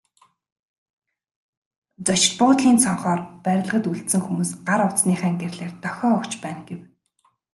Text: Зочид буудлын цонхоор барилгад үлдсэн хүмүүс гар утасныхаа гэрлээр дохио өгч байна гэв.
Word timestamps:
Зочид 2.05 2.33
буудлын 2.39 2.77
цонхоор 2.83 3.21
барилгад 3.43 3.85
үлдсэн 3.91 4.21
хүмүүс 4.23 4.51
гар 4.67 4.81
утасныхаа 4.87 5.31
гэрлээр 5.41 5.73
дохио 5.83 6.09
өгч 6.17 6.33
байна 6.43 6.61
гэв. 6.69 6.81